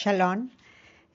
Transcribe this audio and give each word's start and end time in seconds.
Shalom. 0.00 0.50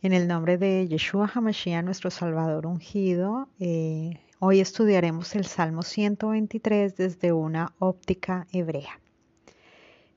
En 0.02 0.12
el 0.12 0.28
nombre 0.28 0.58
de 0.58 0.86
Yeshua 0.90 1.32
HaMashiach, 1.34 1.86
nuestro 1.86 2.12
Salvador 2.12 2.66
ungido, 2.66 3.48
eh, 3.58 4.20
hoy 4.40 4.60
estudiaremos 4.60 5.36
el 5.36 5.46
Salmo 5.46 5.84
123 5.84 6.98
desde 6.98 7.32
una 7.32 7.74
óptica 7.80 8.46
hebrea. 8.52 9.00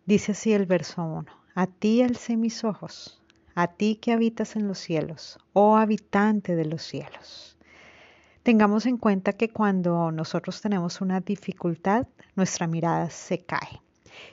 Dice 0.04 0.32
así 0.32 0.52
el 0.52 0.66
verso 0.66 1.04
1. 1.04 1.26
A 1.54 1.68
ti 1.68 2.02
alcé 2.02 2.36
mis 2.36 2.64
ojos, 2.64 3.22
a 3.54 3.68
ti 3.68 4.00
que 4.02 4.10
habitas 4.10 4.56
en 4.56 4.66
los 4.66 4.80
cielos, 4.80 5.38
oh 5.52 5.76
habitante 5.76 6.56
de 6.56 6.64
los 6.64 6.82
cielos. 6.82 7.56
Tengamos 8.42 8.84
en 8.86 8.96
cuenta 8.96 9.34
que 9.34 9.48
cuando 9.48 10.10
nosotros 10.10 10.60
tenemos 10.60 11.00
una 11.00 11.20
dificultad, 11.20 12.08
nuestra 12.34 12.66
mirada 12.66 13.10
se 13.10 13.44
cae. 13.44 13.80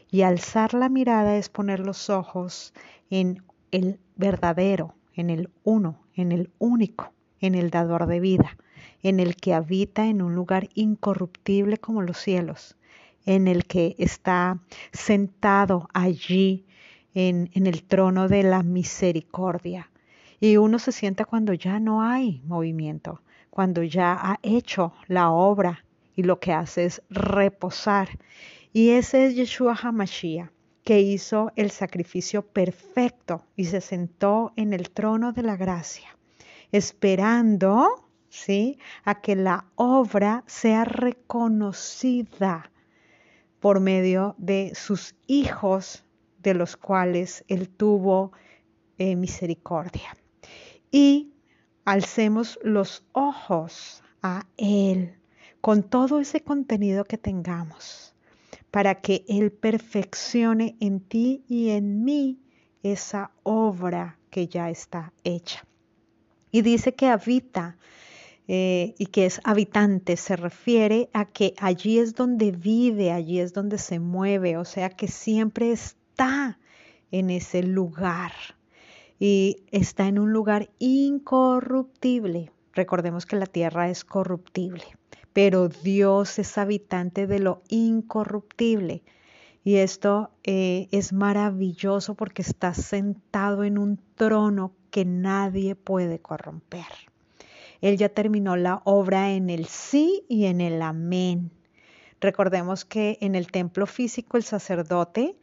Y 0.09 0.23
alzar 0.23 0.73
la 0.73 0.89
mirada 0.89 1.37
es 1.37 1.49
poner 1.49 1.81
los 1.81 2.09
ojos 2.09 2.73
en 3.11 3.43
el 3.73 3.99
verdadero, 4.15 4.93
en 5.15 5.31
el 5.31 5.49
uno, 5.63 5.99
en 6.13 6.31
el 6.31 6.51
único, 6.59 7.11
en 7.39 7.55
el 7.55 7.71
dador 7.71 8.05
de 8.05 8.19
vida, 8.19 8.55
en 9.01 9.19
el 9.19 9.35
que 9.35 9.55
habita 9.55 10.05
en 10.05 10.21
un 10.21 10.35
lugar 10.35 10.69
incorruptible 10.75 11.77
como 11.77 12.03
los 12.03 12.19
cielos, 12.19 12.77
en 13.25 13.47
el 13.47 13.65
que 13.65 13.95
está 13.97 14.59
sentado 14.91 15.89
allí 15.91 16.67
en, 17.15 17.49
en 17.53 17.65
el 17.65 17.83
trono 17.83 18.27
de 18.27 18.43
la 18.43 18.61
misericordia. 18.61 19.89
Y 20.39 20.57
uno 20.57 20.77
se 20.77 20.91
sienta 20.91 21.25
cuando 21.25 21.53
ya 21.53 21.79
no 21.79 22.03
hay 22.03 22.41
movimiento, 22.45 23.21
cuando 23.49 23.81
ya 23.81 24.13
ha 24.13 24.39
hecho 24.43 24.93
la 25.07 25.31
obra 25.31 25.83
y 26.15 26.21
lo 26.21 26.39
que 26.39 26.53
hace 26.53 26.85
es 26.85 27.01
reposar. 27.09 28.19
Y 28.71 28.89
ese 28.89 29.25
es 29.25 29.35
Yeshua 29.35 29.75
HaMashiach 29.81 30.51
que 30.83 30.99
hizo 30.99 31.51
el 31.55 31.71
sacrificio 31.71 32.41
perfecto 32.45 33.45
y 33.55 33.65
se 33.65 33.81
sentó 33.81 34.51
en 34.55 34.73
el 34.73 34.89
trono 34.89 35.31
de 35.31 35.43
la 35.43 35.55
gracia, 35.55 36.17
esperando, 36.71 38.09
¿sí?, 38.29 38.77
a 39.03 39.21
que 39.21 39.35
la 39.35 39.65
obra 39.75 40.43
sea 40.45 40.83
reconocida 40.83 42.71
por 43.59 43.79
medio 43.79 44.35
de 44.37 44.73
sus 44.75 45.15
hijos, 45.25 46.03
de 46.39 46.53
los 46.53 46.75
cuales 46.75 47.45
él 47.47 47.69
tuvo 47.69 48.33
eh, 48.97 49.15
misericordia. 49.15 50.17
Y 50.91 51.33
alcemos 51.85 52.59
los 52.61 53.05
ojos 53.13 54.03
a 54.21 54.45
él 54.57 55.17
con 55.61 55.83
todo 55.83 56.19
ese 56.19 56.41
contenido 56.41 57.05
que 57.05 57.17
tengamos 57.17 58.12
para 58.73 59.01
que 59.01 59.23
Él 59.27 59.51
perfeccione 59.51 60.75
en 60.79 60.99
ti 60.99 61.43
y 61.47 61.69
en 61.69 62.03
mí 62.03 62.39
esa 62.81 63.29
obra 63.43 64.17
que 64.31 64.47
ya 64.47 64.71
está 64.71 65.13
hecha. 65.23 65.63
Y 66.49 66.63
dice 66.63 66.95
que 66.95 67.05
habita 67.05 67.77
eh, 68.47 68.95
y 68.97 69.05
que 69.05 69.27
es 69.27 69.41
habitante, 69.43 70.17
se 70.17 70.35
refiere 70.37 71.11
a 71.13 71.25
que 71.25 71.53
allí 71.59 71.99
es 71.99 72.15
donde 72.15 72.49
vive, 72.51 73.11
allí 73.11 73.39
es 73.39 73.53
donde 73.53 73.77
se 73.77 73.99
mueve, 73.99 74.57
o 74.57 74.65
sea 74.65 74.89
que 74.89 75.07
siempre 75.07 75.71
está 75.71 76.57
en 77.11 77.29
ese 77.29 77.61
lugar 77.61 78.31
y 79.19 79.57
está 79.69 80.07
en 80.07 80.17
un 80.17 80.33
lugar 80.33 80.71
incorruptible. 80.79 82.51
Recordemos 82.73 83.27
que 83.27 83.35
la 83.35 83.45
tierra 83.45 83.91
es 83.91 84.03
corruptible 84.03 84.83
pero 85.33 85.67
Dios 85.67 86.37
es 86.37 86.57
habitante 86.57 87.27
de 87.27 87.39
lo 87.39 87.63
incorruptible. 87.67 89.03
Y 89.63 89.77
esto 89.77 90.29
eh, 90.43 90.87
es 90.91 91.11
maravilloso 91.11 92.15
porque 92.15 92.43
está 92.43 92.73
sentado 92.73 93.63
en 93.63 93.77
un 93.77 93.99
trono 94.15 94.73
que 94.91 95.05
nadie 95.05 95.75
puede 95.75 96.19
corromper. 96.19 96.85
Él 97.81 97.97
ya 97.97 98.09
terminó 98.09 98.55
la 98.55 98.81
obra 98.85 99.31
en 99.31 99.49
el 99.49 99.65
sí 99.65 100.23
y 100.29 100.45
en 100.45 100.61
el 100.61 100.81
amén. 100.81 101.51
Recordemos 102.21 102.85
que 102.85 103.17
en 103.19 103.35
el 103.35 103.47
templo 103.51 103.87
físico 103.87 104.37
el 104.37 104.43
sacerdote 104.43 105.35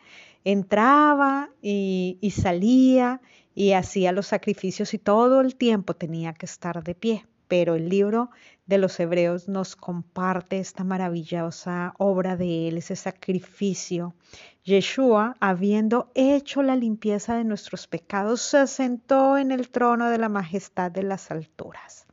entraba 0.44 1.50
y, 1.60 2.16
y 2.20 2.30
salía 2.30 3.20
y 3.54 3.72
hacía 3.72 4.12
los 4.12 4.28
sacrificios 4.28 4.94
y 4.94 4.98
todo 4.98 5.40
el 5.40 5.56
tiempo 5.56 5.94
tenía 5.94 6.32
que 6.32 6.46
estar 6.46 6.82
de 6.82 6.94
pie 6.94 7.24
pero 7.50 7.74
el 7.74 7.88
libro 7.88 8.30
de 8.66 8.78
los 8.78 9.00
Hebreos 9.00 9.48
nos 9.48 9.74
comparte 9.74 10.60
esta 10.60 10.84
maravillosa 10.84 11.94
obra 11.98 12.36
de 12.36 12.68
Él, 12.68 12.78
ese 12.78 12.94
sacrificio. 12.94 14.14
Yeshua, 14.62 15.34
habiendo 15.40 16.12
hecho 16.14 16.62
la 16.62 16.76
limpieza 16.76 17.34
de 17.34 17.42
nuestros 17.42 17.88
pecados, 17.88 18.40
se 18.40 18.68
sentó 18.68 19.36
en 19.36 19.50
el 19.50 19.68
trono 19.68 20.10
de 20.10 20.18
la 20.18 20.28
majestad 20.28 20.92
de 20.92 21.02
las 21.02 21.32
alturas. 21.32 22.06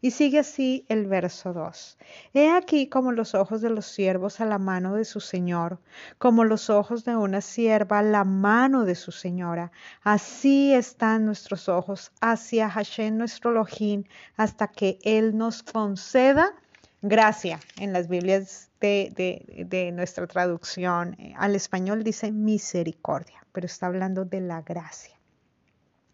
Y 0.00 0.10
sigue 0.10 0.40
así 0.40 0.84
el 0.90 1.06
verso 1.06 1.54
2. 1.54 1.98
He 2.34 2.50
aquí 2.50 2.88
como 2.88 3.12
los 3.12 3.34
ojos 3.34 3.62
de 3.62 3.70
los 3.70 3.86
siervos 3.86 4.38
a 4.40 4.44
la 4.44 4.58
mano 4.58 4.94
de 4.94 5.06
su 5.06 5.20
Señor, 5.20 5.78
como 6.18 6.44
los 6.44 6.68
ojos 6.68 7.04
de 7.04 7.16
una 7.16 7.40
sierva 7.40 8.00
a 8.00 8.02
la 8.02 8.24
mano 8.24 8.84
de 8.84 8.96
su 8.96 9.12
Señora. 9.12 9.72
Así 10.02 10.74
están 10.74 11.24
nuestros 11.24 11.70
ojos 11.70 12.12
hacia 12.20 12.68
Hashem 12.68 13.16
nuestro 13.16 13.52
Elohim 13.52 14.04
hasta 14.36 14.68
que 14.68 14.98
Él 15.04 15.38
nos 15.38 15.62
conceda 15.62 16.52
gracia. 17.00 17.60
En 17.78 17.92
las 17.92 18.08
Biblias 18.08 18.70
de, 18.80 19.10
de, 19.16 19.64
de 19.64 19.92
nuestra 19.92 20.26
traducción 20.26 21.14
eh, 21.18 21.32
al 21.36 21.54
español 21.54 22.04
dice 22.04 22.30
misericordia, 22.30 23.44
pero 23.52 23.66
está 23.66 23.86
hablando 23.86 24.24
de 24.24 24.40
la 24.40 24.60
gracia. 24.60 25.13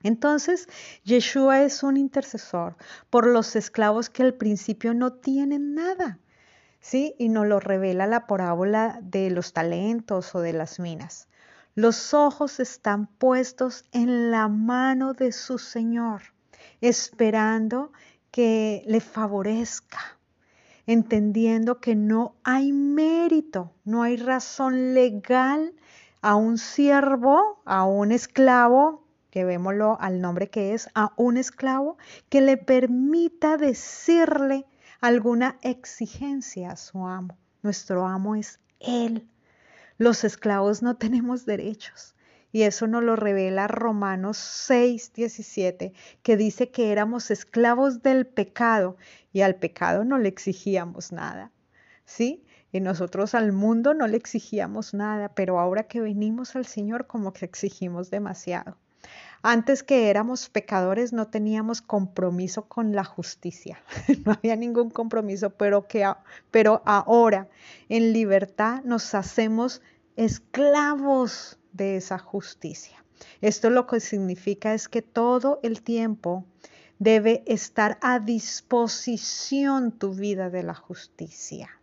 Entonces, 0.03 0.69
Yeshua 1.05 1.63
es 1.63 1.83
un 1.83 1.97
intercesor 1.97 2.77
por 3.11 3.27
los 3.27 3.55
esclavos 3.55 4.09
que 4.09 4.23
al 4.23 4.35
principio 4.35 4.95
no 4.95 5.13
tienen 5.13 5.75
nada, 5.75 6.19
¿sí? 6.81 7.15
Y 7.19 7.29
nos 7.29 7.47
lo 7.47 7.61
revela 7.61 8.07
la 8.07 8.27
parábola 8.27 8.99
de 9.03 9.31
los 9.31 9.53
talentos 9.53 10.35
o 10.35 10.41
de 10.41 10.55
las 10.55 10.79
minas. 10.79 11.29
Los 11.75 12.15
ojos 12.15 12.61
están 12.61 13.07
puestos 13.07 13.85
en 13.93 14.31
la 14.31 14.49
mano 14.49 15.13
de 15.13 15.33
su 15.33 15.59
Señor, 15.59 16.23
esperando 16.81 17.93
que 18.31 18.83
le 18.87 19.01
favorezca, 19.01 20.19
entendiendo 20.87 21.79
que 21.79 21.95
no 21.95 22.37
hay 22.43 22.73
mérito, 22.73 23.73
no 23.85 24.03
hay 24.03 24.17
razón 24.17 24.95
legal 24.95 25.75
a 26.23 26.37
un 26.37 26.59
siervo, 26.59 27.61
a 27.67 27.85
un 27.85 28.13
esclavo 28.13 29.10
llevémoslo 29.33 29.99
al 30.01 30.21
nombre 30.21 30.49
que 30.49 30.75
es, 30.75 30.89
a 30.95 31.13
un 31.17 31.37
esclavo 31.37 31.99
que 32.29 32.41
le 32.41 32.57
permita 32.57 33.57
decirle 33.57 34.67
alguna 35.01 35.59
exigencia 35.63 36.73
a 36.73 36.77
su 36.77 37.07
amo. 37.07 37.37
Nuestro 37.63 38.07
amo 38.07 38.37
es 38.37 38.61
Él. 38.81 39.29
Los 39.99 40.25
esclavos 40.25 40.83
no 40.83 40.97
tenemos 40.97 41.47
derechos. 41.47 42.15
Y 42.53 42.63
eso 42.63 42.87
nos 42.87 43.05
lo 43.05 43.15
revela 43.15 43.69
Romanos 43.69 44.37
6, 44.37 45.13
17, 45.15 45.93
que 46.23 46.37
dice 46.37 46.71
que 46.71 46.91
éramos 46.91 47.31
esclavos 47.31 48.03
del 48.03 48.27
pecado 48.27 48.97
y 49.33 49.43
al 49.43 49.57
pecado 49.57 50.05
no 50.05 50.19
le 50.19 50.29
exigíamos 50.29 51.13
nada. 51.13 51.53
¿Sí? 52.05 52.45
Y 52.73 52.81
nosotros 52.81 53.35
al 53.35 53.53
mundo 53.53 53.95
no 53.95 54.09
le 54.09 54.17
exigíamos 54.17 54.95
nada, 54.95 55.29
pero 55.35 55.61
ahora 55.61 55.85
que 55.85 56.01
venimos 56.01 56.57
al 56.57 56.67
Señor 56.67 57.07
como 57.07 57.33
que 57.33 57.45
exigimos 57.45 58.11
demasiado. 58.11 58.77
Antes 59.43 59.83
que 59.83 60.11
éramos 60.11 60.51
pecadores 60.51 61.15
no 61.15 61.29
teníamos 61.29 61.81
compromiso 61.81 62.67
con 62.69 62.95
la 62.95 63.05
justicia, 63.05 63.83
no 64.27 64.33
había 64.33 64.55
ningún 64.55 64.91
compromiso, 64.91 65.51
pero, 65.51 65.89
que, 65.89 66.07
pero 66.51 66.83
ahora 66.85 67.49
en 67.89 68.13
libertad 68.13 68.83
nos 68.85 69.15
hacemos 69.15 69.81
esclavos 70.17 71.59
de 71.73 71.97
esa 71.97 72.19
justicia. 72.19 73.03
Esto 73.41 73.71
lo 73.71 73.87
que 73.87 74.01
significa 74.01 74.75
es 74.75 74.89
que 74.89 75.01
todo 75.01 75.61
el 75.63 75.83
tiempo 75.83 76.45
debe 76.99 77.43
estar 77.47 77.99
a 78.03 78.19
disposición 78.19 79.93
tu 79.93 80.13
vida 80.13 80.51
de 80.51 80.63
la 80.63 80.75
justicia 80.75 81.81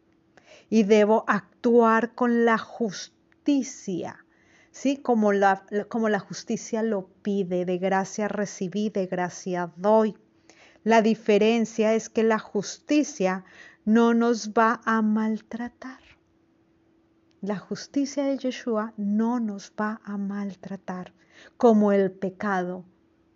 y 0.70 0.84
debo 0.84 1.24
actuar 1.28 2.14
con 2.14 2.46
la 2.46 2.60
justicia 2.60 4.24
¿sí? 4.78 4.98
Como 4.98 5.34
la, 5.34 5.66
como 5.90 6.08
la 6.08 6.20
justicia 6.20 6.84
lo 6.84 7.08
pide, 7.24 7.66
de 7.66 7.78
gracia 7.80 8.28
recibí, 8.28 8.90
de 8.90 9.08
gracia 9.08 9.72
doy. 9.76 10.16
La 10.84 11.02
diferencia 11.02 11.96
es 11.96 12.10
que 12.10 12.24
la 12.24 12.38
justicia 12.38 13.44
no 13.86 14.14
nos 14.14 14.52
va 14.52 14.82
a 14.86 15.02
maltratar. 15.02 16.00
La 17.42 17.58
justicia 17.58 18.24
de 18.24 18.38
Yeshua 18.38 18.94
no 18.98 19.40
nos 19.40 19.74
va 19.80 20.00
a 20.04 20.18
maltratar 20.18 21.14
como 21.58 21.92
el 21.92 22.12
pecado 22.12 22.86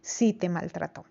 sí 0.01 0.33
te 0.33 0.47
maltrató. 0.47 1.05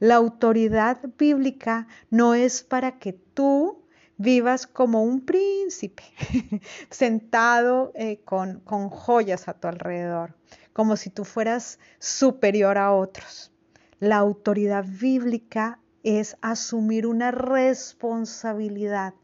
La 0.00 0.16
autoridad 0.16 0.98
bíblica 1.16 1.86
no 2.10 2.34
es 2.34 2.64
para 2.64 2.98
que 2.98 3.12
tú 3.12 3.81
vivas 4.16 4.66
como 4.66 5.02
un 5.02 5.24
príncipe, 5.24 6.02
sentado 6.90 7.92
eh, 7.94 8.20
con, 8.24 8.60
con 8.60 8.88
joyas 8.88 9.48
a 9.48 9.54
tu 9.54 9.68
alrededor, 9.68 10.36
como 10.72 10.96
si 10.96 11.10
tú 11.10 11.24
fueras 11.24 11.78
superior 11.98 12.78
a 12.78 12.92
otros. 12.92 13.52
La 13.98 14.16
autoridad 14.16 14.84
bíblica 14.86 15.78
es 16.02 16.36
asumir 16.40 17.06
una 17.06 17.30
responsabilidad 17.30 19.14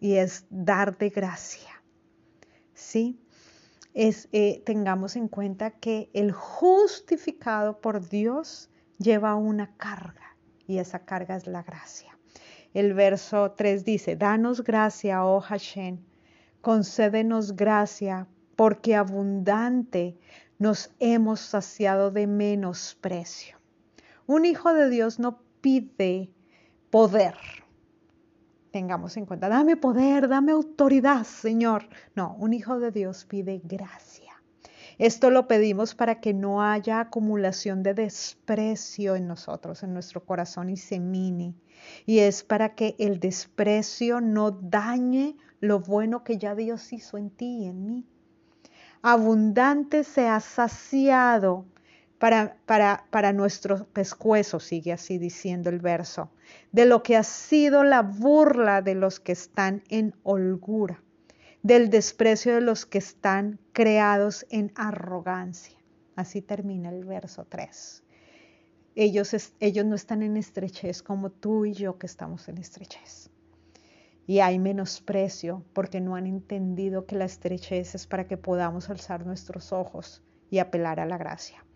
y 0.00 0.16
es 0.16 0.46
dar 0.50 0.98
de 0.98 1.10
gracia. 1.10 1.82
¿Sí? 2.74 3.18
Es, 3.94 4.28
eh, 4.32 4.62
tengamos 4.66 5.16
en 5.16 5.28
cuenta 5.28 5.70
que 5.70 6.10
el 6.12 6.32
justificado 6.32 7.80
por 7.80 8.06
Dios 8.08 8.68
lleva 8.98 9.34
una 9.34 9.74
carga 9.76 10.36
y 10.66 10.78
esa 10.78 11.00
carga 11.00 11.36
es 11.36 11.46
la 11.46 11.62
gracia. 11.62 12.15
El 12.76 12.92
verso 12.92 13.52
3 13.52 13.86
dice, 13.86 14.16
danos 14.16 14.62
gracia, 14.62 15.24
oh 15.24 15.40
Hashem, 15.40 15.96
concédenos 16.60 17.56
gracia, 17.56 18.26
porque 18.54 18.94
abundante 18.94 20.18
nos 20.58 20.90
hemos 21.00 21.40
saciado 21.40 22.10
de 22.10 22.26
menosprecio. 22.26 23.56
Un 24.26 24.44
hijo 24.44 24.74
de 24.74 24.90
Dios 24.90 25.18
no 25.18 25.40
pide 25.62 26.30
poder. 26.90 27.34
Tengamos 28.72 29.16
en 29.16 29.24
cuenta, 29.24 29.48
dame 29.48 29.78
poder, 29.78 30.28
dame 30.28 30.52
autoridad, 30.52 31.24
Señor. 31.24 31.88
No, 32.14 32.36
un 32.38 32.52
hijo 32.52 32.78
de 32.78 32.90
Dios 32.90 33.24
pide 33.24 33.62
gracia. 33.64 34.25
Esto 34.98 35.30
lo 35.30 35.46
pedimos 35.46 35.94
para 35.94 36.20
que 36.20 36.32
no 36.32 36.62
haya 36.62 37.00
acumulación 37.00 37.82
de 37.82 37.92
desprecio 37.92 39.14
en 39.14 39.28
nosotros, 39.28 39.82
en 39.82 39.92
nuestro 39.92 40.24
corazón 40.24 40.70
y 40.70 40.78
se 40.78 41.00
mine. 41.00 41.54
Y 42.06 42.20
es 42.20 42.42
para 42.42 42.74
que 42.74 42.96
el 42.98 43.20
desprecio 43.20 44.22
no 44.22 44.50
dañe 44.50 45.36
lo 45.60 45.80
bueno 45.80 46.24
que 46.24 46.38
ya 46.38 46.54
Dios 46.54 46.92
hizo 46.92 47.18
en 47.18 47.30
ti 47.30 47.64
y 47.64 47.66
en 47.66 47.86
mí. 47.86 48.06
Abundante 49.02 50.02
se 50.02 50.28
ha 50.28 50.40
saciado 50.40 51.66
para, 52.18 52.56
para, 52.64 53.04
para 53.10 53.32
nuestro 53.32 53.84
pescuezo, 53.88 54.60
sigue 54.60 54.92
así 54.92 55.18
diciendo 55.18 55.68
el 55.68 55.80
verso, 55.80 56.30
de 56.72 56.86
lo 56.86 57.02
que 57.02 57.16
ha 57.16 57.22
sido 57.22 57.84
la 57.84 58.00
burla 58.02 58.80
de 58.80 58.94
los 58.94 59.20
que 59.20 59.32
están 59.32 59.82
en 59.90 60.14
holgura, 60.22 61.02
del 61.62 61.90
desprecio 61.90 62.54
de 62.54 62.60
los 62.60 62.86
que 62.86 62.98
están 62.98 63.58
creados 63.72 64.46
en 64.50 64.72
arrogancia. 64.74 65.78
Así 66.14 66.42
termina 66.42 66.90
el 66.90 67.04
verso 67.04 67.46
3. 67.48 68.02
Ellos, 68.94 69.52
ellos 69.60 69.84
no 69.84 69.94
están 69.94 70.22
en 70.22 70.36
estrechez 70.36 71.02
como 71.02 71.30
tú 71.30 71.66
y 71.66 71.72
yo 71.72 71.98
que 71.98 72.06
estamos 72.06 72.48
en 72.48 72.58
estrechez. 72.58 73.30
Y 74.26 74.40
hay 74.40 74.58
menosprecio 74.58 75.64
porque 75.72 76.00
no 76.00 76.16
han 76.16 76.26
entendido 76.26 77.06
que 77.06 77.16
la 77.16 77.26
estrechez 77.26 77.94
es 77.94 78.06
para 78.06 78.26
que 78.26 78.36
podamos 78.36 78.88
alzar 78.90 79.26
nuestros 79.26 79.72
ojos 79.72 80.22
y 80.50 80.58
apelar 80.58 80.98
a 81.00 81.06
la 81.06 81.18
gracia 81.18 81.66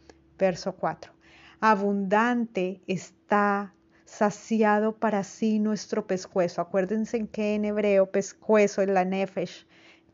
verso 0.41 0.75
4. 0.75 1.13
Abundante 1.61 2.81
está 2.87 3.75
saciado 4.11 4.97
para 4.97 5.23
sí 5.23 5.61
nuestro 5.61 6.07
pescuezo. 6.07 6.61
Acuérdense 6.61 7.17
en 7.17 7.29
que 7.29 7.55
en 7.55 7.65
hebreo 7.65 8.11
pescuezo 8.11 8.83
es 8.83 8.89
la 8.89 9.05
nefesh, 9.05 9.67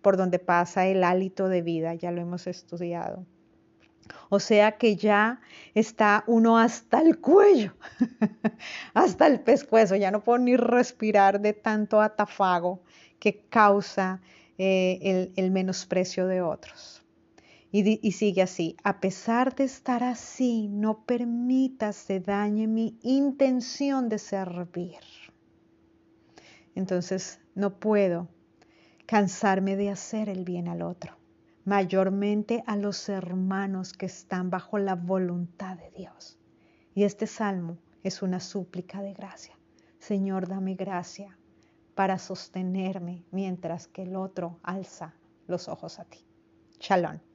por 0.03 0.19
donde 0.19 0.39
pasa 0.39 0.87
el 0.87 1.03
hálito 1.03 1.49
de 1.49 1.63
vida, 1.63 1.95
ya 1.95 2.11
lo 2.11 2.21
hemos 2.21 2.47
estudiado. 2.47 3.25
O 4.29 4.39
sea 4.39 4.73
que 4.73 4.97
ya 4.97 5.41
está 5.75 6.25
uno 6.27 6.59
hasta 6.59 7.01
el 7.01 7.19
cuello, 7.19 7.73
hasta 8.95 9.27
el 9.27 9.41
pescuezo, 9.41 9.97
ya 9.97 10.11
no 10.11 10.23
puedo 10.23 10.39
ni 10.39 10.57
respirar 10.57 11.41
de 11.41 11.55
tanto 11.55 12.03
atafago 12.03 12.83
que 13.19 13.47
causa 13.49 14.21
eh, 14.59 15.33
el 15.37 15.51
menosprecio 15.51 16.27
de 16.27 16.43
otros. 16.43 17.06
Y, 17.73 18.13
sigue 18.13 18.43
así, 18.43 18.77
a 18.85 19.01
pesar 19.01 19.55
de 19.55 19.65
estar 19.65 20.03
así, 20.03 20.69
no 20.69 21.05
permitas 21.05 21.97
se 21.97 22.21
dañe 22.21 22.67
mi 22.67 22.99
intención 23.03 24.09
de 24.09 24.19
servir. 24.19 25.01
Entonces, 26.75 27.41
no 27.55 27.79
puedo 27.79 28.29
cansarme 29.05 29.77
de 29.77 29.91
hacer 29.91 30.29
el 30.29 30.45
bien 30.45 30.69
al 30.69 30.83
otro, 30.83 31.17
mayormente 31.65 32.63
a 32.67 32.77
los 32.77 33.09
hermanos 33.09 33.93
que 33.93 34.07
están 34.07 34.49
bajo 34.49 34.79
la 34.79 34.95
voluntad 34.95 35.77
de 35.77 35.91
Dios. 35.91 36.39
Y 36.95 37.05
este 37.05 37.27
salmo 37.27 37.79
es 38.03 38.23
una 38.23 38.41
súplica 38.41 39.03
de 39.03 39.13
gracia. 39.13 39.59
Señor, 39.99 40.49
dame 40.49 40.77
gracia 40.77 41.37
para 41.95 42.19
sostenerme 42.19 43.25
mientras 43.33 43.89
que 43.89 44.03
el 44.03 44.17
otro 44.17 44.61
alza 44.63 45.15
los 45.47 45.69
ojos 45.69 45.99
a 45.99 46.05
ti. 46.05 46.25
Shalom. 46.79 47.26